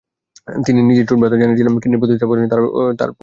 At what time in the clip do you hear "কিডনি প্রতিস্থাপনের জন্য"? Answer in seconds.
1.81-2.49